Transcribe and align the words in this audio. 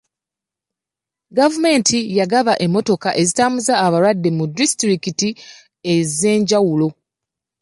Gavumenti 1.37 1.97
yagaba 2.19 2.53
emmotoka 2.65 3.09
ezitambuza 3.21 3.73
abalwadde 3.85 4.29
mu 4.37 4.45
disitulikiti 4.57 5.29
ez'enjawulo. 5.93 6.87